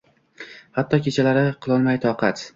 [0.79, 2.47] Hatto kechalari qilolmay toqat